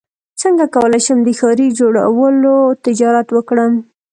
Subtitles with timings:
[0.41, 2.55] څنګه کولی شم د ښارۍ جوړولو
[2.85, 3.73] تجارت وکړم